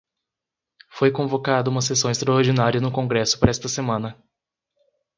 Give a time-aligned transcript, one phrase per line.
[0.89, 4.17] Foi convocada uma sessão extraordinária no congresso para esta semana